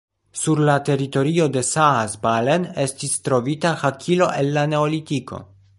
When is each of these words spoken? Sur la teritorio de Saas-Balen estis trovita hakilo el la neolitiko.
Sur 0.43 0.61
la 0.69 0.77
teritorio 0.87 1.45
de 1.57 1.63
Saas-Balen 1.67 2.67
estis 2.87 3.15
trovita 3.29 3.77
hakilo 3.83 4.33
el 4.43 4.53
la 4.59 4.67
neolitiko. 4.73 5.45